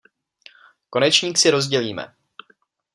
Konečník 0.89 1.37
si 1.37 1.49
rozdělíme. 1.51 2.15